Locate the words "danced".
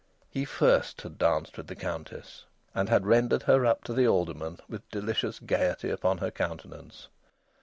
1.19-1.57